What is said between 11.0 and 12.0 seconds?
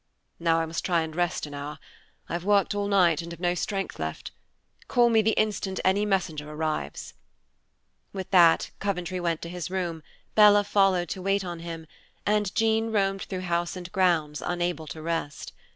to wait on him,